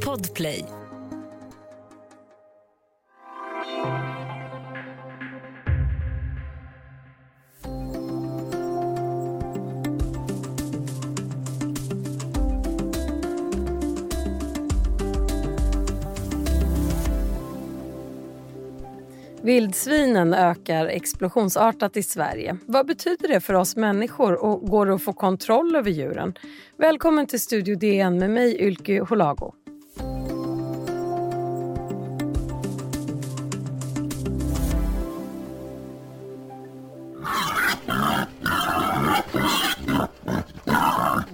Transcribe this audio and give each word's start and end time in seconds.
Podplay. 0.00 0.85
Vildsvinen 19.46 20.34
ökar 20.34 20.86
explosionsartat 20.86 21.96
i 21.96 22.02
Sverige. 22.02 22.56
Vad 22.66 22.86
betyder 22.86 23.28
det 23.28 23.40
för 23.40 23.54
oss 23.54 23.76
människor 23.76 24.44
och 24.44 24.60
går 24.68 24.86
det 24.86 24.94
att 24.94 25.02
få 25.02 25.12
kontroll 25.12 25.76
över 25.76 25.90
djuren? 25.90 26.34
Välkommen 26.78 27.26
till 27.26 27.40
Studio 27.40 27.76
DN 27.76 28.18
med 28.18 28.30
mig 28.30 28.60
Ylke 28.60 29.00
Holago. 29.00 29.52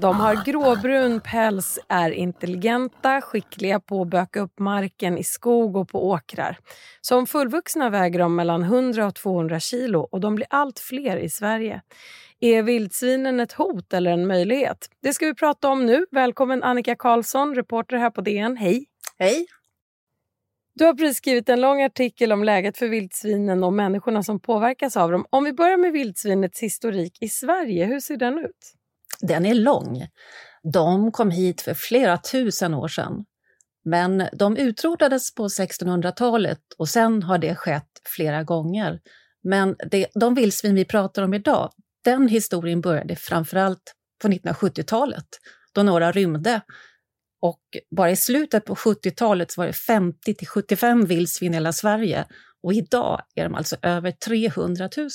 De 0.02 0.16
har 0.16 0.44
gråbrun 0.44 1.20
päls, 1.20 1.78
är 1.88 2.10
intelligenta, 2.10 3.20
skickliga 3.20 3.80
på 3.80 4.02
att 4.02 4.08
böka 4.08 4.40
upp 4.40 4.58
marken 4.58 5.18
i 5.18 5.24
skog 5.24 5.76
och 5.76 5.88
på 5.88 6.08
åkrar. 6.08 6.58
Som 7.00 7.26
fullvuxna 7.26 7.90
väger 7.90 8.18
de 8.18 8.34
mellan 8.34 8.62
100 8.62 9.06
och 9.06 9.14
200 9.14 9.60
kilo 9.60 10.00
och 10.00 10.20
de 10.20 10.34
blir 10.34 10.46
allt 10.50 10.78
fler 10.78 11.16
i 11.16 11.28
Sverige. 11.28 11.82
Är 12.40 12.62
vildsvinen 12.62 13.40
ett 13.40 13.52
hot 13.52 13.92
eller 13.92 14.10
en 14.10 14.26
möjlighet? 14.26 14.88
Det 15.02 15.12
ska 15.12 15.26
vi 15.26 15.34
prata 15.34 15.68
om 15.68 15.86
nu. 15.86 16.06
Välkommen 16.10 16.62
Annika 16.62 16.96
Karlsson, 16.96 17.54
reporter 17.54 17.96
här 17.96 18.10
på 18.10 18.20
DN. 18.20 18.56
Hej! 18.56 18.86
Hej! 19.18 19.46
Du 20.74 20.84
har 20.84 20.94
precis 20.94 21.16
skrivit 21.16 21.48
en 21.48 21.60
lång 21.60 21.82
artikel 21.82 22.32
om 22.32 22.44
läget 22.44 22.78
för 22.78 22.88
vildsvinen 22.88 23.64
och 23.64 23.72
människorna 23.72 24.22
som 24.22 24.40
påverkas 24.40 24.96
av 24.96 25.10
dem. 25.10 25.26
Om 25.30 25.44
vi 25.44 25.52
börjar 25.52 25.76
med 25.76 25.92
vildsvinets 25.92 26.62
historik 26.62 27.18
i 27.20 27.28
Sverige, 27.28 27.84
hur 27.84 28.00
ser 28.00 28.16
den 28.16 28.38
ut? 28.38 28.81
Den 29.26 29.46
är 29.46 29.54
lång. 29.54 30.06
De 30.72 31.12
kom 31.12 31.30
hit 31.30 31.60
för 31.60 31.74
flera 31.74 32.18
tusen 32.18 32.74
år 32.74 32.88
sedan. 32.88 33.24
Men 33.84 34.28
de 34.32 34.56
utrotades 34.56 35.34
på 35.34 35.48
1600-talet 35.48 36.60
och 36.78 36.88
sen 36.88 37.22
har 37.22 37.38
det 37.38 37.54
skett 37.54 37.90
flera 38.16 38.42
gånger. 38.42 39.00
Men 39.42 39.76
det, 39.90 40.06
de 40.14 40.34
vildsvin 40.34 40.74
vi 40.74 40.84
pratar 40.84 41.22
om 41.22 41.34
idag, 41.34 41.70
den 42.04 42.28
historien 42.28 42.80
började 42.80 43.16
framförallt 43.16 43.94
på 44.22 44.28
1970-talet 44.28 45.26
då 45.72 45.82
några 45.82 46.12
rymde. 46.12 46.60
Och 47.40 47.62
bara 47.96 48.10
i 48.10 48.16
slutet 48.16 48.64
på 48.64 48.74
70-talet 48.74 49.56
var 49.56 49.66
det 49.66 49.72
50 49.72 50.34
till 50.34 50.48
75 50.48 51.06
vildsvin 51.06 51.52
i 51.52 51.56
hela 51.56 51.72
Sverige 51.72 52.26
och 52.62 52.72
idag 52.72 53.22
är 53.34 53.44
de 53.44 53.54
alltså 53.54 53.76
över 53.82 54.10
300 54.10 54.88
000. 54.96 55.08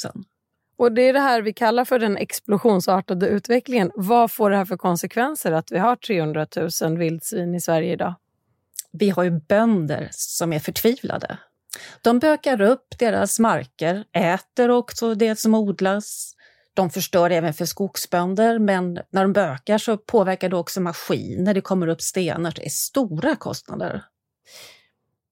Och 0.77 0.91
Det 0.91 1.01
är 1.01 1.13
det 1.13 1.19
här 1.19 1.41
vi 1.41 1.53
kallar 1.53 1.85
för 1.85 1.99
den 1.99 2.17
explosionsartade 2.17 3.27
utvecklingen. 3.27 3.91
Vad 3.95 4.31
får 4.31 4.49
det 4.49 4.57
här 4.57 4.65
för 4.65 4.77
konsekvenser 4.77 5.51
att 5.51 5.71
vi 5.71 5.77
har 5.77 5.95
300 5.95 6.47
000 6.81 6.97
vildsvin 6.97 7.55
i 7.55 7.61
Sverige 7.61 7.93
idag? 7.93 8.15
Vi 8.91 9.09
har 9.09 9.23
ju 9.23 9.31
bönder 9.31 10.07
som 10.11 10.53
är 10.53 10.59
förtvivlade. 10.59 11.37
De 12.01 12.19
bökar 12.19 12.61
upp 12.61 12.99
deras 12.99 13.39
marker, 13.39 14.03
äter 14.13 14.69
också 14.69 15.15
det 15.15 15.39
som 15.39 15.55
odlas. 15.55 16.33
De 16.73 16.89
förstör 16.89 17.29
även 17.29 17.53
för 17.53 17.65
skogsbönder, 17.65 18.59
men 18.59 18.99
när 19.09 19.21
de 19.21 19.33
bökar 19.33 19.77
så 19.77 19.97
påverkar 19.97 20.49
det 20.49 20.55
också 20.55 20.81
maskiner, 20.81 21.53
det 21.53 21.61
kommer 21.61 21.87
upp 21.87 22.01
stenar, 22.01 22.53
det 22.55 22.65
är 22.65 22.69
stora 22.69 23.35
kostnader. 23.35 24.03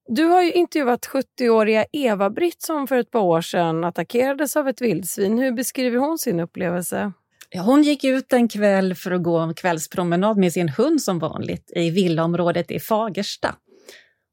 Du 0.08 0.24
har 0.24 0.42
ju 0.42 0.52
intervjuat 0.52 1.06
70-åriga 1.06 1.84
Eva-Britt 1.92 2.62
som 2.62 2.86
för 2.86 2.96
ett 2.96 3.10
par 3.10 3.20
år 3.20 3.40
sedan 3.40 3.84
attackerades 3.84 4.56
av 4.56 4.68
ett 4.68 4.80
vildsvin. 4.80 5.38
Hur 5.38 5.52
beskriver 5.52 5.98
hon 5.98 6.18
sin 6.18 6.40
upplevelse? 6.40 7.12
Ja, 7.50 7.62
hon 7.62 7.82
gick 7.82 8.04
ut 8.04 8.32
en 8.32 8.48
kväll 8.48 8.94
för 8.94 9.10
att 9.10 9.22
gå 9.22 9.38
en 9.38 9.54
kvällspromenad 9.54 10.36
med 10.36 10.52
sin 10.52 10.68
hund 10.68 11.02
som 11.02 11.18
vanligt 11.18 11.72
i 11.76 11.90
villaområdet 11.90 12.70
i 12.70 12.80
Fagersta. 12.80 13.54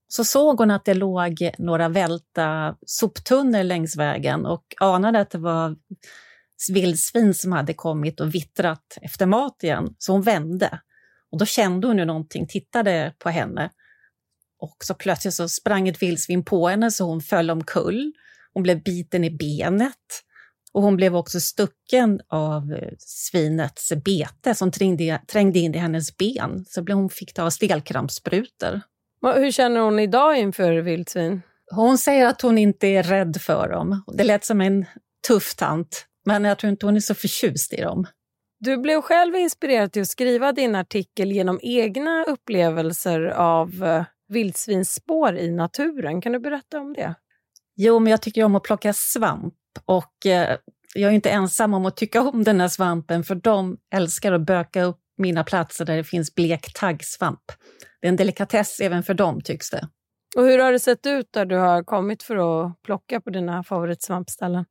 Så 0.08 0.24
såg 0.24 0.60
hon 0.60 0.72
att 0.72 0.86
det 0.86 0.94
låg 0.94 1.52
några 1.58 1.90
välta 1.90 2.76
soptunnor 2.86 3.64
längs 3.64 3.98
vägen 3.98 4.46
och 4.46 4.64
anade 4.80 5.20
att 5.20 5.30
det 5.30 5.38
var 5.38 5.76
vildsvin 6.74 7.34
som 7.34 7.52
hade 7.52 7.74
kommit 7.74 8.20
och 8.20 8.36
vittrat 8.36 8.98
efter 9.02 9.26
mat 9.26 9.64
igen. 9.64 9.96
Så 9.98 10.12
hon 10.12 10.22
vände. 10.22 10.80
Och 11.32 11.38
då 11.38 11.46
kände 11.46 11.88
hon 11.88 11.98
ju 11.98 12.06
någonting, 12.06 12.48
tittade 12.48 13.14
på 13.20 13.30
henne 13.30 13.70
och 14.64 14.78
så 14.84 14.94
plötsligt 14.94 15.34
så 15.34 15.50
sprang 15.50 15.90
ett 15.90 16.02
vildsvin 16.02 16.46
på 16.46 16.68
henne 16.68 16.92
så 16.92 17.06
hon 17.06 17.22
föll 17.22 17.50
omkull. 17.50 18.14
Hon 18.54 18.64
blev 18.64 18.84
biten 18.84 19.24
i 19.24 19.32
benet. 19.32 20.24
Och 20.74 20.82
hon 20.82 20.96
blev 20.96 21.16
också 21.16 21.40
stucken 21.40 22.22
av 22.28 22.74
eh, 22.74 22.90
svinets 23.00 23.92
bete 24.06 24.56
som 24.56 24.72
trängde, 24.72 25.22
trängde 25.28 25.60
in 25.60 25.76
i 25.76 25.78
hennes 25.78 26.18
ben. 26.18 26.66
Så 26.68 26.86
hon 26.94 27.10
fick 27.10 27.34
ta 27.34 27.52
stelkrampssprutor. 27.52 28.82
Hur 29.36 29.52
känner 29.52 29.80
hon 29.80 30.00
idag 30.00 30.38
inför 30.38 30.74
vildsvin? 30.74 31.42
Hon 31.72 31.98
säger 31.98 32.28
att 32.28 32.42
hon 32.42 32.58
inte 32.58 32.88
är 32.88 33.04
rädd 33.04 33.42
för 33.42 33.70
dem. 33.70 34.04
Det 34.14 34.24
lät 34.24 34.46
som 34.46 34.62
en 34.62 34.86
tuff 35.28 35.56
tant, 35.56 36.06
men 36.26 36.44
jag 36.44 36.58
tror 36.58 36.72
inte 36.72 36.86
hon 36.86 36.96
är 36.96 37.00
så 37.00 37.16
förtjust 37.16 37.74
i 37.74 37.82
dem. 37.82 38.08
Du 38.60 38.78
blev 38.78 39.02
själv 39.02 39.36
inspirerad 39.36 39.92
till 39.92 40.02
att 40.02 40.08
skriva 40.08 40.52
din 40.52 40.76
artikel 40.76 41.32
genom 41.32 41.60
egna 41.62 42.24
upplevelser 42.24 43.22
av 43.26 43.84
eh, 43.84 44.04
vildsvinsspår 44.34 45.36
i 45.38 45.52
naturen. 45.52 46.22
Kan 46.22 46.32
du 46.32 46.40
berätta 46.40 46.80
om 46.80 46.94
det? 46.94 47.16
Jo, 47.76 48.00
men 48.00 48.12
jag 48.12 48.22
tycker 48.22 48.44
om 48.44 48.56
att 48.56 48.64
plocka 48.64 48.94
svamp 48.94 49.54
och 49.86 50.26
eh, 50.26 50.58
jag 50.96 51.12
är 51.12 51.16
inte 51.16 51.30
ensam 51.30 51.74
om 51.74 51.86
att 51.86 51.98
tycka 51.98 52.22
om 52.22 52.44
den 52.44 52.62
här 52.62 52.68
svampen 52.68 53.24
för 53.24 53.36
de 53.36 53.78
älskar 53.94 54.32
att 54.32 54.46
böka 54.46 54.84
upp 54.84 55.00
mina 55.18 55.44
platser 55.44 55.86
där 55.86 55.98
det 55.98 56.04
finns 56.04 56.36
blek 56.36 56.74
taggsvamp. 56.74 57.44
Det 58.02 58.08
är 58.08 58.10
en 58.10 58.16
delikatess 58.16 58.80
även 58.80 59.04
för 59.04 59.14
dem 59.14 59.42
tycks 59.42 59.70
det. 59.70 59.88
Och 60.36 60.44
hur 60.44 60.60
har 60.60 60.72
det 60.72 60.80
sett 60.80 61.06
ut 61.06 61.28
där 61.34 61.46
du 61.46 61.56
har 61.56 61.84
kommit 61.84 62.24
för 62.24 62.66
att 62.66 62.82
plocka 62.82 63.22
på 63.22 63.30
dina 63.30 63.64
favoritsvampställen? 63.64 64.66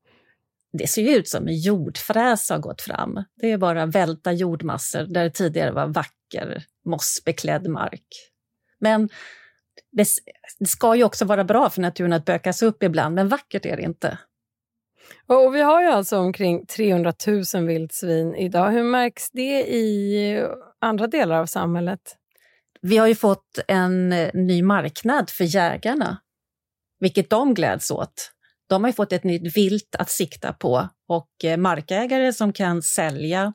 Det 0.78 0.86
ser 0.86 1.18
ut 1.18 1.28
som 1.28 1.48
en 1.48 1.60
jordfräs 1.60 2.50
har 2.50 2.58
gått 2.58 2.80
fram. 2.80 3.24
Det 3.36 3.50
är 3.52 3.58
bara 3.58 3.86
välta 3.86 4.32
jordmassor 4.32 5.02
där 5.02 5.24
det 5.24 5.30
tidigare 5.30 5.72
var 5.72 5.86
vacker 5.86 6.64
mossbeklädd 6.84 7.68
mark. 7.68 8.06
Men 8.78 9.08
det, 9.92 10.08
det, 10.58 10.66
ska 10.66 10.94
ju 10.94 11.04
också 11.04 11.24
vara 11.24 11.44
bra 11.44 11.70
för 11.70 11.80
naturen 11.80 12.12
att 12.12 12.24
bökas 12.24 12.62
upp 12.62 12.82
ibland, 12.82 13.14
men 13.14 13.28
vackert 13.28 13.66
är 13.66 13.76
det 13.76 13.82
inte. 13.82 14.18
Och 15.26 15.54
vi 15.54 15.60
har 15.60 15.82
ju 15.82 15.88
alltså 15.88 16.18
omkring 16.18 16.66
300 16.66 17.12
000 17.54 17.66
vildsvin 17.66 18.34
idag. 18.34 18.70
Hur 18.70 18.82
märks 18.82 19.30
det 19.30 19.74
i 19.74 20.46
andra 20.80 21.06
delar 21.06 21.40
av 21.40 21.46
samhället? 21.46 22.16
Vi 22.80 22.96
har 22.96 23.06
ju 23.06 23.14
fått 23.14 23.58
en 23.68 24.12
eh, 24.12 24.30
ny 24.34 24.62
marknad 24.62 25.30
för 25.30 25.44
jägarna, 25.44 26.20
vilket 27.00 27.30
de 27.30 27.54
gläds 27.54 27.90
åt. 27.90 28.32
De 28.68 28.82
har 28.82 28.88
ju 28.88 28.92
fått 28.92 29.12
ett 29.12 29.24
nytt 29.24 29.56
vilt 29.56 29.96
att 29.98 30.10
sikta 30.10 30.52
på 30.52 30.88
och 31.08 31.44
eh, 31.44 31.56
markägare 31.56 32.32
som 32.32 32.52
kan 32.52 32.82
sälja 32.82 33.54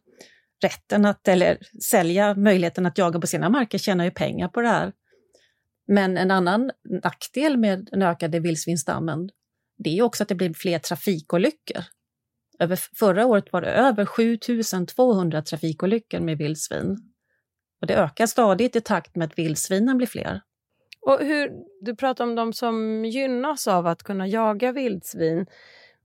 rätten 0.63 1.06
att, 1.06 1.27
eller 1.27 1.57
sälja 1.91 2.35
möjligheten 2.35 2.85
att 2.85 2.97
jaga 2.97 3.19
på 3.19 3.27
sina 3.27 3.50
marker 3.50 3.77
tjänar 3.77 4.06
ju 4.06 4.11
pengar 4.11 4.47
på 4.47 4.61
det 4.61 4.67
här. 4.67 4.94
Men 5.87 6.17
en 6.17 6.31
annan 6.31 6.71
nackdel 7.03 7.57
med 7.57 7.87
den 7.91 8.01
ökade 8.01 8.39
vildsvinsstammen 8.39 9.29
det 9.77 9.97
är 9.97 10.01
också 10.01 10.23
att 10.23 10.29
det 10.29 10.35
blir 10.35 10.53
fler 10.53 10.79
trafikolyckor. 10.79 11.83
Över, 12.59 12.79
förra 12.95 13.25
året 13.25 13.53
var 13.53 13.61
det 13.61 13.67
över 13.67 14.05
7200 14.05 15.41
trafikolyckor 15.41 16.19
med 16.19 16.37
vildsvin. 16.37 16.97
Och 17.81 17.87
det 17.87 17.95
ökar 17.95 18.25
stadigt 18.25 18.75
i 18.75 18.81
takt 18.81 19.15
med 19.15 19.25
att 19.25 19.39
vildsvinen 19.39 19.97
blir 19.97 20.07
fler. 20.07 20.41
Och 21.01 21.19
hur, 21.19 21.51
du 21.81 21.95
pratar 21.95 22.23
om 22.23 22.35
de 22.35 22.53
som 22.53 23.06
gynnas 23.06 23.67
av 23.67 23.88
att 23.88 24.03
kunna 24.03 24.27
jaga 24.27 24.71
vildsvin. 24.71 25.45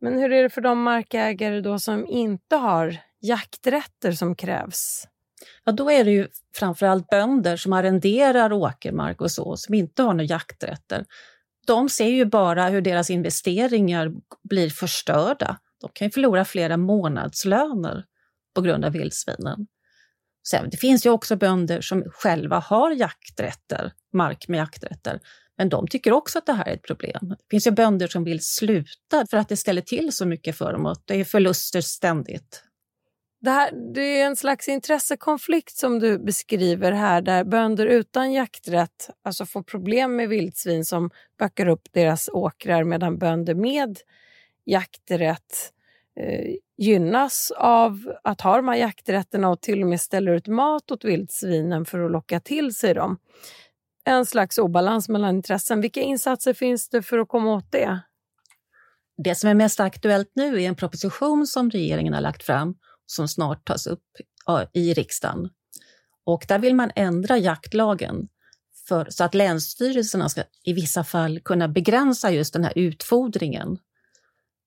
Men 0.00 0.18
hur 0.18 0.32
är 0.32 0.42
det 0.42 0.50
för 0.50 0.60
de 0.60 0.82
markägare 0.82 1.60
då 1.60 1.78
som 1.78 2.06
inte 2.06 2.56
har 2.56 2.96
jakträtter 3.20 4.12
som 4.12 4.36
krävs? 4.36 5.08
Ja 5.64 5.72
då 5.72 5.90
är 5.90 6.04
det 6.04 6.10
ju 6.10 6.28
framförallt 6.54 7.08
bönder 7.08 7.56
som 7.56 7.72
arrenderar 7.72 8.52
åkermark 8.52 9.20
och 9.20 9.30
så, 9.30 9.56
som 9.56 9.74
inte 9.74 10.02
har 10.02 10.12
några 10.12 10.24
jakträtter. 10.24 11.04
De 11.66 11.88
ser 11.88 12.08
ju 12.08 12.24
bara 12.24 12.68
hur 12.68 12.80
deras 12.80 13.10
investeringar 13.10 14.12
blir 14.42 14.70
förstörda. 14.70 15.58
De 15.80 15.90
kan 15.92 16.06
ju 16.06 16.12
förlora 16.12 16.44
flera 16.44 16.76
månadslöner 16.76 18.04
på 18.54 18.60
grund 18.60 18.84
av 18.84 18.92
vildsvinen. 18.92 19.66
Sen, 20.48 20.70
det 20.70 20.76
finns 20.76 21.06
ju 21.06 21.10
också 21.10 21.36
bönder 21.36 21.80
som 21.80 22.04
själva 22.10 22.58
har 22.58 22.90
jakträtter, 22.90 23.92
mark 24.12 24.48
med 24.48 24.58
jakträtter, 24.58 25.20
men 25.58 25.68
de 25.68 25.88
tycker 25.88 26.12
också 26.12 26.38
att 26.38 26.46
det 26.46 26.52
här 26.52 26.68
är 26.68 26.74
ett 26.74 26.82
problem. 26.82 27.28
Det 27.28 27.50
finns 27.50 27.66
ju 27.66 27.70
bönder 27.70 28.08
som 28.08 28.24
vill 28.24 28.44
sluta 28.44 29.26
för 29.30 29.36
att 29.36 29.48
det 29.48 29.56
ställer 29.56 29.82
till 29.82 30.12
så 30.12 30.26
mycket 30.26 30.58
för 30.58 30.72
dem 30.72 30.86
och 30.86 30.96
det 31.04 31.20
är 31.20 31.24
förluster 31.24 31.80
ständigt. 31.80 32.62
Det, 33.42 33.50
här, 33.50 33.70
det 33.94 34.20
är 34.20 34.26
en 34.26 34.36
slags 34.36 34.68
intressekonflikt 34.68 35.76
som 35.76 35.98
du 35.98 36.18
beskriver 36.18 36.92
här 36.92 37.22
där 37.22 37.44
bönder 37.44 37.86
utan 37.86 38.32
jakträtt 38.32 39.10
alltså 39.22 39.46
får 39.46 39.62
problem 39.62 40.16
med 40.16 40.28
vildsvin 40.28 40.84
som 40.84 41.10
backar 41.38 41.68
upp 41.68 41.88
deras 41.92 42.28
åkrar 42.28 42.84
medan 42.84 43.18
bönder 43.18 43.54
med 43.54 43.98
jakträtt 44.64 45.72
eh, 46.20 46.54
gynnas 46.76 47.52
av 47.56 48.12
att 48.24 48.40
ha 48.40 48.56
de 48.56 48.68
här 48.68 48.76
jakträtterna 48.76 49.48
och 49.48 49.60
till 49.60 49.82
och 49.82 49.88
med 49.88 50.00
ställer 50.00 50.32
ut 50.32 50.48
mat 50.48 50.90
åt 50.90 51.04
vildsvinen 51.04 51.84
för 51.84 52.04
att 52.04 52.12
locka 52.12 52.40
till 52.40 52.74
sig 52.74 52.94
dem. 52.94 53.18
En 54.04 54.26
slags 54.26 54.58
obalans 54.58 55.08
mellan 55.08 55.36
intressen. 55.36 55.80
Vilka 55.80 56.00
insatser 56.00 56.54
finns 56.54 56.88
det 56.88 57.02
för 57.02 57.18
att 57.18 57.28
komma 57.28 57.54
åt 57.54 57.72
det? 57.72 58.00
Det 59.24 59.34
som 59.34 59.50
är 59.50 59.54
mest 59.54 59.80
aktuellt 59.80 60.30
nu 60.34 60.62
är 60.62 60.68
en 60.68 60.74
proposition 60.74 61.46
som 61.46 61.70
regeringen 61.70 62.14
har 62.14 62.20
lagt 62.20 62.42
fram 62.42 62.74
som 63.12 63.28
snart 63.28 63.66
tas 63.66 63.86
upp 63.86 64.04
i 64.72 64.94
riksdagen. 64.94 65.50
Och 66.24 66.44
där 66.48 66.58
vill 66.58 66.74
man 66.74 66.90
ändra 66.96 67.38
jaktlagen 67.38 68.28
för, 68.88 69.06
så 69.10 69.24
att 69.24 69.34
länsstyrelserna 69.34 70.28
ska 70.28 70.42
i 70.64 70.72
vissa 70.72 71.04
fall 71.04 71.40
kunna 71.40 71.68
begränsa 71.68 72.30
just 72.30 72.52
den 72.52 72.64
här 72.64 72.72
utfodringen. 72.78 73.78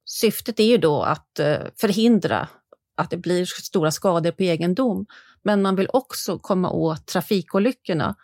Syftet 0.05 0.59
är 0.59 0.63
ju 0.63 0.77
då 0.77 1.01
att 1.01 1.39
eh, 1.39 1.57
förhindra 1.75 2.47
att 2.97 3.09
det 3.09 3.17
blir 3.17 3.45
stora 3.45 3.91
skador 3.91 4.31
på 4.31 4.43
egendom, 4.43 5.05
men 5.43 5.61
man 5.61 5.75
vill 5.75 5.89
också 5.93 6.39
komma 6.39 6.71
åt 6.71 7.07
trafikolyckorna. 7.07 8.15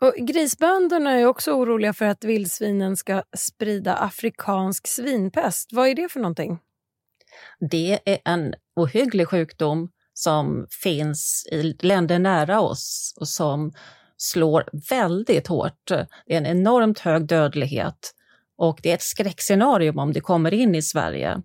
Och 0.00 0.14
grisbönderna 0.26 1.10
är 1.10 1.26
också 1.26 1.52
oroliga 1.52 1.92
för 1.92 2.04
att 2.04 2.24
vildsvinen 2.24 2.96
ska 2.96 3.22
sprida 3.36 3.94
afrikansk 3.94 4.86
svinpest. 4.86 5.72
Vad 5.72 5.88
är 5.88 5.94
det 5.94 6.08
för 6.08 6.20
någonting? 6.20 6.58
Det 7.70 8.00
är 8.04 8.18
en 8.24 8.54
ohygglig 8.76 9.28
sjukdom 9.28 9.90
som 10.14 10.66
finns 10.82 11.48
i 11.52 11.62
länder 11.62 12.18
nära 12.18 12.60
oss 12.60 13.14
och 13.20 13.28
som 13.28 13.72
slår 14.16 14.64
väldigt 14.90 15.46
hårt. 15.46 15.88
Det 16.26 16.34
är 16.34 16.38
en 16.38 16.46
enormt 16.46 16.98
hög 16.98 17.26
dödlighet 17.26 18.14
och 18.58 18.80
det 18.82 18.90
är 18.90 18.94
ett 18.94 19.02
skräckscenario 19.02 20.00
om 20.00 20.12
det 20.12 20.20
kommer 20.20 20.54
in 20.54 20.74
i 20.74 20.82
Sverige. 20.82 21.42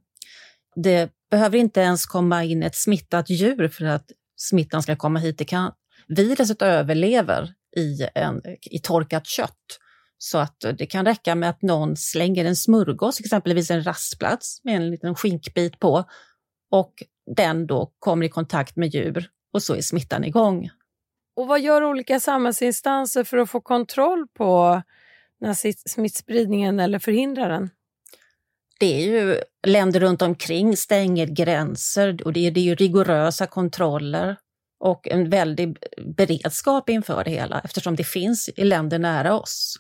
Det 0.76 1.12
behöver 1.32 1.58
inte 1.58 1.82
ens 1.82 2.06
komma 2.06 2.44
in 2.44 2.64
ett 2.64 2.76
smittat 2.76 3.30
djur 3.30 3.68
för 3.68 3.86
att 3.86 4.12
smittan 4.36 4.84
ska 4.84 4.96
komma 4.96 5.20
hit. 5.20 5.38
Det 5.38 5.46
kan, 5.46 5.72
viruset 6.08 6.62
överlever 6.62 7.54
i, 7.78 8.08
en, 8.16 8.42
i 8.62 8.80
torkat 8.80 9.28
kött. 9.28 9.80
Så 10.18 10.38
att 10.38 10.66
det 10.78 10.86
kan 10.86 11.06
räcka 11.06 11.36
med 11.36 11.50
att 11.50 11.62
någon 11.62 11.98
slänger 11.98 12.46
en 12.46 12.56
smörgås, 12.56 13.20
exempelvis 13.20 13.72
en 13.72 13.84
rastplats 13.84 14.64
med 14.64 14.76
en 14.76 14.92
liten 14.92 15.16
skinkbit 15.16 15.80
på 15.80 16.06
och 16.72 16.94
den 17.36 17.68
då 17.68 17.92
kommer 18.00 18.26
i 18.26 18.30
kontakt 18.30 18.76
med 18.76 18.94
djur 18.94 19.30
och 19.54 19.64
så 19.64 19.76
är 19.76 19.82
smittan 19.82 20.24
igång. 20.24 20.70
Och 21.36 21.48
vad 21.48 21.62
gör 21.62 21.84
olika 21.84 22.20
samhällsinstanser 22.20 23.24
för 23.24 23.38
att 23.38 23.50
få 23.50 23.62
kontroll 23.62 24.28
på 24.28 24.82
den 25.40 25.48
här 25.48 25.90
smittspridningen 25.90 26.80
eller 26.80 27.00
förhindra 27.00 27.48
den? 27.48 27.70
Det 28.80 29.02
är 29.02 29.06
ju 29.06 29.38
länder 29.68 30.00
runt 30.00 30.22
omkring 30.22 30.78
stänger 30.78 31.28
gränser 31.28 32.18
och 32.26 32.34
det 32.34 32.48
är, 32.48 32.52
det 32.52 32.60
är 32.60 32.64
ju 32.64 32.76
rigorösa 32.76 33.48
kontroller 33.48 34.36
och 34.80 35.08
en 35.08 35.30
väldig 35.30 35.78
beredskap 36.18 36.90
inför 36.90 37.24
det 37.24 37.32
hela 37.32 37.62
eftersom 37.64 37.96
det 37.96 38.04
finns 38.04 38.50
i 38.50 38.64
länder 38.64 39.00
nära 39.00 39.40
oss. 39.40 39.76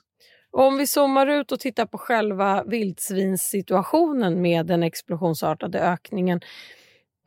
Och 0.52 0.68
om 0.68 0.78
vi 0.78 0.88
zoomar 0.88 1.28
ut 1.28 1.52
och 1.52 1.60
tittar 1.60 1.86
på 1.86 1.98
själva 1.98 2.64
vildsvinssituationen 2.64 4.42
med 4.42 4.66
den 4.66 4.84
explosionsartade 4.84 5.80
ökningen 5.80 6.42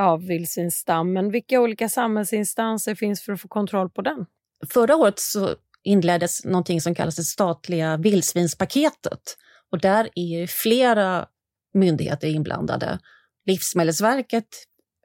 av 0.02 0.26
vildsvinsstammen, 0.26 1.30
vilka 1.30 1.60
olika 1.60 1.88
samhällsinstanser 1.88 2.94
finns 2.94 3.22
för 3.22 3.32
att 3.32 3.40
få 3.40 3.48
kontroll 3.48 3.90
på 3.90 4.02
den? 4.02 4.26
Förra 4.72 4.96
året 4.96 5.18
så 5.18 5.56
inleddes 5.82 6.44
någonting 6.44 6.80
som 6.80 6.94
kallas 6.94 7.16
det 7.16 7.22
statliga 7.22 7.96
vildsvinspaketet. 7.96 9.36
Och 9.70 9.80
där 9.80 10.08
är 10.14 10.46
flera 10.46 11.26
myndigheter 11.74 12.28
inblandade. 12.28 12.98
Livsmedelsverket 13.46 14.48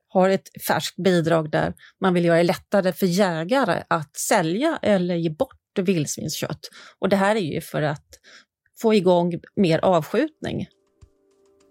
har 0.09 0.29
ett 0.29 0.49
färskt 0.67 0.95
bidrag 0.95 1.51
där 1.51 1.73
man 2.01 2.13
vill 2.13 2.25
göra 2.25 2.38
det 2.38 2.43
lättare 2.43 2.93
för 2.93 3.05
jägare 3.05 3.83
att 3.88 4.17
sälja 4.17 4.79
eller 4.81 5.15
ge 5.15 5.29
bort 5.29 5.79
vildsvinskött. 5.79 6.69
Och 7.00 7.09
det 7.09 7.15
här 7.15 7.35
är 7.35 7.53
ju 7.53 7.61
för 7.61 7.81
att 7.81 8.07
få 8.81 8.93
igång 8.93 9.33
mer 9.55 9.79
avskjutning. 9.79 10.67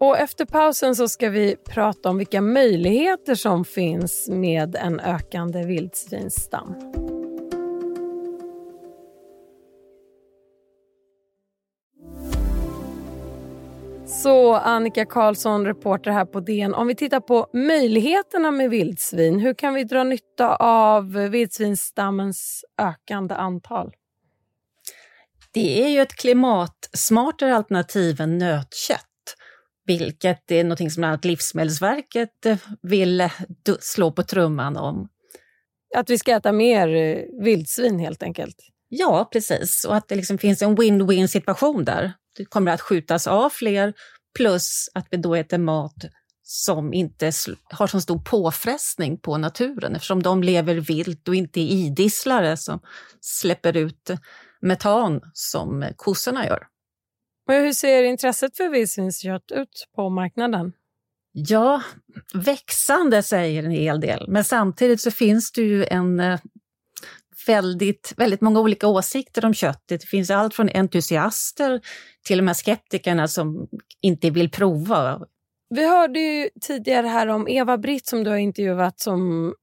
Och 0.00 0.18
efter 0.18 0.44
pausen 0.44 0.96
så 0.96 1.08
ska 1.08 1.30
vi 1.30 1.56
prata 1.56 2.10
om 2.10 2.18
vilka 2.18 2.40
möjligheter 2.40 3.34
som 3.34 3.64
finns 3.64 4.28
med 4.28 4.76
en 4.76 5.00
ökande 5.00 5.62
vildsvinsstam. 5.62 6.74
Så 14.06 14.54
Annika 14.54 15.06
Karlsson, 15.06 15.66
reporter 15.66 16.10
här 16.10 16.24
på 16.24 16.40
DN. 16.40 16.74
Om 16.74 16.86
vi 16.86 16.94
tittar 16.94 17.20
på 17.20 17.46
möjligheterna 17.52 18.50
med 18.50 18.70
vildsvin, 18.70 19.40
hur 19.40 19.54
kan 19.54 19.74
vi 19.74 19.84
dra 19.84 20.04
nytta 20.04 20.56
av 20.56 21.12
vildsvinsstammens 21.12 22.64
ökande 22.78 23.34
antal? 23.34 23.92
Det 25.52 25.84
är 25.84 25.88
ju 25.88 26.00
ett 26.00 26.16
klimatsmartare 26.16 27.56
alternativ 27.56 28.20
än 28.20 28.38
nötkött 28.38 29.15
vilket 29.86 30.50
är 30.50 30.64
något 30.64 30.78
som 30.78 30.86
bland 30.86 31.04
annat 31.04 31.24
Livsmedelsverket 31.24 32.46
eh, 32.46 32.58
vill 32.82 33.20
eh, 33.20 33.32
slå 33.80 34.12
på 34.12 34.22
trumman 34.22 34.76
om. 34.76 35.08
Att 35.96 36.10
vi 36.10 36.18
ska 36.18 36.32
äta 36.32 36.52
mer 36.52 36.88
eh, 36.94 37.44
vildsvin 37.44 37.98
helt 37.98 38.22
enkelt? 38.22 38.56
Ja, 38.88 39.28
precis. 39.32 39.84
Och 39.84 39.96
att 39.96 40.08
det 40.08 40.14
liksom 40.14 40.38
finns 40.38 40.62
en 40.62 40.76
win-win 40.76 41.26
situation 41.26 41.84
där. 41.84 42.12
Det 42.36 42.44
kommer 42.44 42.72
att 42.72 42.80
skjutas 42.80 43.26
av 43.26 43.50
fler, 43.50 43.92
plus 44.36 44.88
att 44.94 45.06
vi 45.10 45.16
då 45.16 45.34
äter 45.34 45.58
mat 45.58 46.04
som 46.42 46.94
inte 46.94 47.32
har 47.70 47.86
så 47.86 48.00
stor 48.00 48.18
påfrestning 48.18 49.18
på 49.18 49.38
naturen 49.38 49.96
eftersom 49.96 50.22
de 50.22 50.42
lever 50.42 50.74
vilt 50.74 51.28
och 51.28 51.34
inte 51.34 51.60
är 51.60 51.64
idisslare 51.64 52.56
som 52.56 52.80
släpper 53.20 53.76
ut 53.76 54.10
metan 54.60 55.20
som 55.32 55.84
kossorna 55.96 56.46
gör. 56.46 56.66
Och 57.48 57.54
hur 57.54 57.72
ser 57.72 58.02
intresset 58.02 58.56
för 58.56 58.68
vildsvinskött 58.68 59.52
ut 59.52 59.88
på 59.96 60.10
marknaden? 60.10 60.72
Ja, 61.32 61.82
växande 62.34 63.22
säger 63.22 63.62
en 63.62 63.70
hel 63.70 64.00
del, 64.00 64.24
men 64.28 64.44
samtidigt 64.44 65.00
så 65.00 65.10
finns 65.10 65.52
det 65.52 65.62
ju 65.62 65.84
en 65.84 66.20
eh, 66.20 66.40
väldigt, 67.46 68.14
väldigt 68.16 68.40
många 68.40 68.60
olika 68.60 68.86
åsikter 68.86 69.44
om 69.44 69.54
köttet. 69.54 70.00
Det 70.00 70.06
finns 70.06 70.30
allt 70.30 70.54
från 70.54 70.68
entusiaster 70.68 71.80
till 72.26 72.38
de 72.38 72.46
här 72.46 72.54
skeptikerna 72.54 73.28
som 73.28 73.68
inte 74.02 74.30
vill 74.30 74.50
prova. 74.50 75.20
Vi 75.68 75.88
hörde 75.88 76.20
ju 76.20 76.48
tidigare 76.60 77.06
här 77.06 77.26
om 77.26 77.48
Eva-Britt 77.48 78.06
som 78.06 78.24
du 78.24 78.30
har 78.30 78.36
intervjuat 78.36 79.00
som 79.00 79.54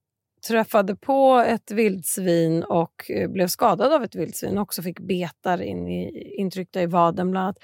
träffade 0.47 0.95
på 0.95 1.43
ett 1.47 1.71
vildsvin 1.71 2.63
och 2.63 3.12
eh, 3.12 3.29
blev 3.29 3.47
skadad 3.47 3.93
av 3.93 4.03
ett 4.03 4.15
vildsvin 4.15 4.57
och 4.57 4.63
också 4.63 4.81
fick 4.81 5.00
betar 5.00 5.62
in 5.62 5.88
i, 5.88 6.33
intryckta 6.38 6.81
i 6.81 6.85
vaden 6.85 7.31
bland 7.31 7.43
annat. 7.45 7.57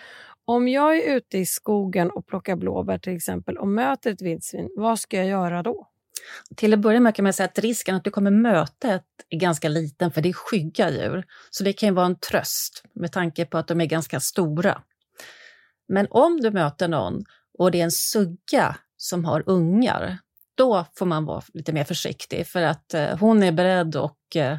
Om 0.45 0.67
jag 0.67 0.97
är 0.97 1.15
ute 1.15 1.37
i 1.37 1.45
skogen 1.45 2.11
och 2.11 2.27
plockar 2.27 2.55
blåbär 2.55 2.97
till 2.97 3.15
exempel 3.15 3.57
och 3.57 3.67
möter 3.67 4.11
ett 4.11 4.21
vildsvin, 4.21 4.69
vad 4.75 4.99
ska 4.99 5.17
jag 5.17 5.25
göra 5.25 5.63
då? 5.63 5.87
Till 6.55 6.73
att 6.73 6.79
börja 6.79 6.99
med 6.99 7.15
kan 7.15 7.23
man 7.23 7.33
säga 7.33 7.47
att 7.47 7.59
risken 7.59 7.95
att 7.95 8.03
du 8.03 8.11
kommer 8.11 8.31
möta 8.31 8.93
ett 8.93 9.03
är 9.29 9.37
ganska 9.37 9.69
liten 9.69 10.11
för 10.11 10.21
det 10.21 10.29
är 10.29 10.33
skygga 10.33 10.89
djur. 10.89 11.25
Så 11.49 11.63
det 11.63 11.73
kan 11.73 11.89
ju 11.89 11.95
vara 11.95 12.05
en 12.05 12.19
tröst 12.19 12.83
med 12.93 13.11
tanke 13.11 13.45
på 13.45 13.57
att 13.57 13.67
de 13.67 13.81
är 13.81 13.85
ganska 13.85 14.19
stora. 14.19 14.81
Men 15.87 16.07
om 16.09 16.41
du 16.41 16.51
möter 16.51 16.87
någon 16.87 17.23
och 17.57 17.71
det 17.71 17.79
är 17.79 17.83
en 17.83 17.91
sugga 17.91 18.75
som 18.97 19.25
har 19.25 19.43
ungar, 19.45 20.17
då 20.59 20.85
får 20.95 21.05
man 21.05 21.25
vara 21.25 21.41
lite 21.53 21.73
mer 21.73 21.83
försiktig 21.83 22.47
för 22.47 22.61
att 22.61 22.93
eh, 22.93 23.17
hon 23.17 23.43
är 23.43 23.51
beredd 23.51 23.95
att 23.95 24.35
eh, 24.35 24.57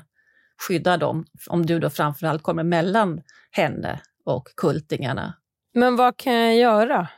skydda 0.68 0.96
dem 0.96 1.24
om 1.48 1.66
du 1.66 1.78
då 1.78 1.90
framförallt 1.90 2.42
kommer 2.42 2.62
mellan 2.62 3.22
henne 3.50 4.00
och 4.24 4.48
kultingarna. 4.56 5.34
Men 5.74 5.96
vad 5.96 6.16
kan 6.16 6.32
jag 6.34 6.56
göra? 6.56 7.08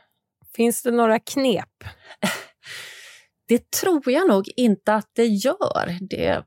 Finns 0.55 0.83
det 0.83 0.91
några 0.91 1.19
knep? 1.19 1.83
Det 3.47 3.71
tror 3.71 4.11
jag 4.11 4.27
nog 4.27 4.49
inte 4.55 4.93
att 4.93 5.09
det 5.13 5.25
gör. 5.25 5.97
Det, 6.09 6.43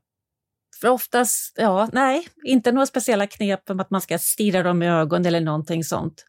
för 0.81 0.87
oftast, 0.87 1.55
ja, 1.57 1.89
nej, 1.93 2.27
inte 2.43 2.71
några 2.71 2.85
speciella 2.85 3.27
knep 3.27 3.69
om 3.69 3.79
att 3.79 3.89
man 3.89 4.01
ska 4.01 4.19
stirra 4.19 4.63
dem 4.63 4.83
i 4.83 4.89
ögonen 4.89 5.25
eller 5.25 5.41
någonting 5.41 5.83
sånt. 5.83 6.25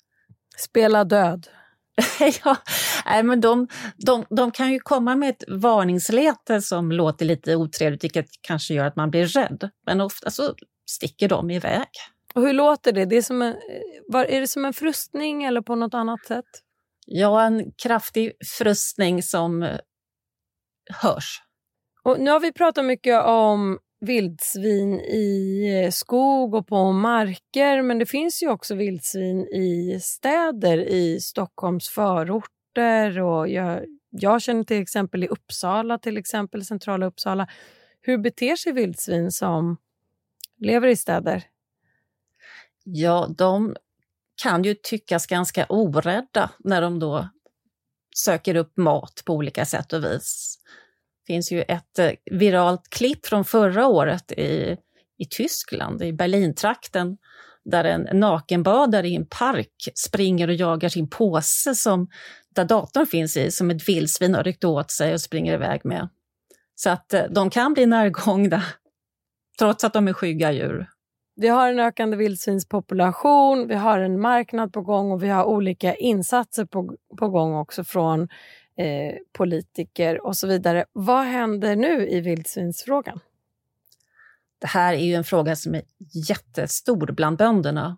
Spela 0.58 1.04
död? 1.04 1.48
ja, 2.44 2.56
nej, 3.06 3.22
men 3.22 3.40
de, 3.40 3.68
de, 3.96 4.24
de 4.30 4.50
kan 4.50 4.72
ju 4.72 4.80
komma 4.80 5.16
med 5.16 5.28
ett 5.30 5.44
varningslete 5.48 6.62
som 6.62 6.92
låter 6.92 7.24
lite 7.24 7.56
otrevligt, 7.56 8.04
vilket 8.04 8.26
kanske 8.40 8.74
gör 8.74 8.84
att 8.84 8.96
man 8.96 9.10
blir 9.10 9.26
rädd. 9.26 9.70
Men 9.86 10.00
ofta 10.00 10.30
så 10.30 10.54
sticker 10.90 11.28
de 11.28 11.50
iväg. 11.50 11.88
Och 12.34 12.42
hur 12.42 12.52
låter 12.52 12.92
det? 12.92 13.04
det 13.04 13.16
är, 13.16 13.22
som 13.22 13.42
en, 13.42 13.54
är 14.14 14.40
det 14.40 14.48
som 14.48 14.64
en 14.64 14.72
frustning 14.72 15.44
eller 15.44 15.60
på 15.60 15.74
något 15.74 15.94
annat 15.94 16.26
sätt? 16.26 16.44
Ja, 17.06 17.42
en 17.42 17.72
kraftig 17.82 18.32
frustning 18.58 19.22
som 19.22 19.78
hörs. 21.02 21.42
Och 22.02 22.20
nu 22.20 22.30
har 22.30 22.40
vi 22.40 22.52
pratat 22.52 22.84
mycket 22.84 23.24
om 23.24 23.78
vildsvin 24.00 25.00
i 25.00 25.62
eh, 25.84 25.90
skog 25.90 26.54
och 26.54 26.66
på 26.66 26.92
marker 26.92 27.82
men 27.82 27.98
det 27.98 28.06
finns 28.06 28.42
ju 28.42 28.48
också 28.48 28.74
vildsvin 28.74 29.40
i 29.40 30.00
städer 30.02 30.78
i 30.78 31.20
Stockholms 31.20 31.88
förorter. 31.88 33.20
Och 33.20 33.48
jag, 33.48 33.84
jag 34.10 34.42
känner 34.42 34.64
till 34.64 34.82
exempel 34.82 35.24
i 35.24 35.28
Uppsala, 35.28 35.98
till 35.98 36.16
exempel 36.16 36.64
centrala 36.64 37.06
Uppsala. 37.06 37.48
Hur 38.00 38.18
beter 38.18 38.56
sig 38.56 38.72
vildsvin 38.72 39.32
som 39.32 39.76
lever 40.58 40.88
i 40.88 40.96
städer? 40.96 41.44
Ja, 42.84 43.26
de 43.38 43.76
kan 44.42 44.62
ju 44.62 44.74
tyckas 44.74 45.26
ganska 45.26 45.66
orädda 45.68 46.50
när 46.58 46.82
de 46.82 46.98
då 46.98 47.28
söker 48.16 48.54
upp 48.54 48.76
mat 48.76 49.22
på 49.26 49.34
olika 49.34 49.64
sätt 49.64 49.92
och 49.92 50.04
vis. 50.04 50.58
Det 51.28 51.34
finns 51.34 51.52
ju 51.52 51.62
ett 51.62 51.98
eh, 51.98 52.10
viralt 52.30 52.90
klipp 52.90 53.26
från 53.26 53.44
förra 53.44 53.86
året 53.86 54.32
i, 54.32 54.76
i 55.18 55.24
Tyskland, 55.30 56.02
i 56.02 56.12
Berlintrakten, 56.12 57.16
där 57.64 57.84
en 57.84 58.20
nakenbadare 58.20 59.08
i 59.08 59.14
en 59.14 59.26
park 59.26 59.88
springer 59.94 60.48
och 60.48 60.54
jagar 60.54 60.88
sin 60.88 61.10
påse 61.10 61.74
som, 61.74 62.08
där 62.54 62.64
datorn 62.64 63.06
finns 63.06 63.36
i, 63.36 63.50
som 63.50 63.70
ett 63.70 63.88
vildsvin 63.88 64.34
har 64.34 64.44
ryckt 64.44 64.64
åt 64.64 64.90
sig 64.90 65.12
och 65.12 65.20
springer 65.20 65.54
iväg 65.54 65.80
med. 65.84 66.08
Så 66.74 66.90
att 66.90 67.14
eh, 67.14 67.24
de 67.30 67.50
kan 67.50 67.74
bli 67.74 67.86
närgångna, 67.86 68.62
trots 69.58 69.84
att 69.84 69.92
de 69.92 70.08
är 70.08 70.12
skygga 70.12 70.52
djur. 70.52 70.86
Vi 71.36 71.48
har 71.48 71.68
en 71.68 71.80
ökande 71.80 72.16
vildsvinspopulation, 72.16 73.68
vi 73.68 73.74
har 73.74 73.98
en 73.98 74.20
marknad 74.20 74.72
på 74.72 74.82
gång 74.82 75.12
och 75.12 75.22
vi 75.22 75.28
har 75.28 75.44
olika 75.44 75.94
insatser 75.94 76.64
på, 76.64 76.96
på 77.18 77.28
gång 77.28 77.54
också 77.54 77.84
från 77.84 78.28
eh, 78.78 79.14
politiker 79.32 80.26
och 80.26 80.36
så 80.36 80.46
vidare. 80.46 80.84
Vad 80.92 81.24
händer 81.24 81.76
nu 81.76 82.08
i 82.08 82.20
vildsvinsfrågan? 82.20 83.20
Det 84.60 84.66
här 84.66 84.94
är 84.94 85.04
ju 85.04 85.14
en 85.14 85.24
fråga 85.24 85.56
som 85.56 85.74
är 85.74 85.82
jättestor 86.28 87.12
bland 87.12 87.38
bönderna. 87.38 87.96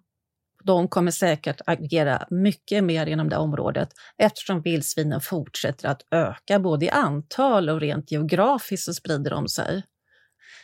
De 0.65 0.89
kommer 0.89 1.11
säkert 1.11 1.61
agera 1.67 2.27
mycket 2.31 2.85
mer 2.85 3.07
inom 3.07 3.29
det 3.29 3.37
området 3.37 3.89
eftersom 4.19 4.63
vildsvinen 4.63 5.21
fortsätter 5.21 5.89
att 5.89 6.03
öka 6.11 6.59
både 6.59 6.87
i 6.87 6.91
antal 6.91 7.69
och 7.69 7.81
rent 7.81 8.11
geografiskt 8.13 8.85
så 8.85 8.95
sprider 8.95 9.31
de 9.31 9.49
sig. 9.49 9.83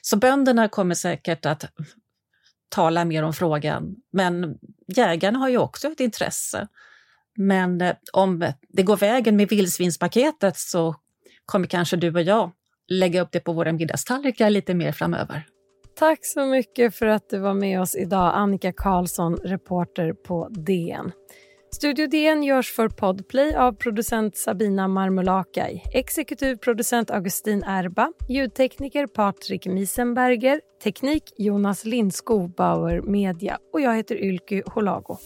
Så 0.02 0.16
bönderna 0.16 0.68
kommer 0.68 0.94
säkert 0.94 1.46
att 1.46 1.64
tala 2.68 3.04
mer 3.04 3.23
om 3.23 3.32
frågan. 3.32 3.96
Men 4.12 4.58
jägarna 4.87 5.38
har 5.38 5.49
ju 5.49 5.58
också 5.58 5.88
ett 5.88 6.00
intresse. 6.00 6.68
Men 7.37 7.81
eh, 7.81 7.95
om 8.12 8.52
det 8.69 8.83
går 8.83 8.97
vägen 8.97 9.37
med 9.37 9.49
vildsvinspaketet 9.49 10.57
så 10.57 10.95
kommer 11.47 11.66
kanske 11.66 11.97
du 11.97 12.14
och 12.14 12.23
jag 12.23 12.50
lägga 12.88 13.23
upp 13.23 13.28
det 13.33 13.40
på 13.40 13.52
våra 13.52 13.73
middagstallrikar 13.73 14.50
lite 14.50 14.75
mer 14.75 14.93
framöver. 14.93 15.47
Tack 15.99 16.19
så 16.23 16.47
mycket 16.47 16.95
för 16.95 17.07
att 17.07 17.31
du 17.31 17.38
var 17.38 17.55
med 17.55 17.81
oss 17.81 17.97
idag, 17.97 18.33
Annika 18.35 18.73
Karlsson, 18.73 19.37
reporter 19.37 20.12
på 20.12 20.49
DN. 20.50 21.12
Studio 21.75 22.07
DN 22.07 22.43
görs 22.43 22.73
för 22.73 22.88
Podplay 22.88 23.55
av 23.55 23.73
producent 23.73 24.37
Sabina 24.37 24.88
Marmulakai, 24.88 25.83
exekutiv 25.93 26.57
producent 26.57 27.11
Augustin 27.11 27.64
Erba, 27.64 28.12
ljudtekniker 28.28 29.07
Patrik 29.07 29.66
Miesenberger, 29.66 30.61
teknik 30.85 31.23
Jonas 31.38 31.85
Lindskog, 31.85 32.55
Bauer 32.55 33.02
Media 33.02 33.59
och 33.73 33.81
jag 33.81 33.97
heter 33.97 34.25
Ylky 34.25 34.62
Holago. 34.66 35.19